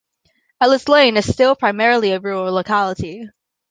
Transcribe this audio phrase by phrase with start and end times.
[0.59, 3.29] Ellis Lane is still primarily a rural locality.